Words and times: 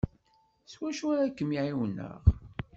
S 0.71 0.73
wacu 0.79 1.05
ara 1.13 1.35
kem-ɛiwneɣ? 1.37 2.21